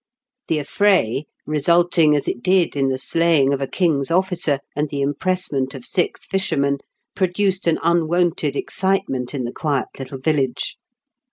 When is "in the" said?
2.75-2.97, 9.35-9.53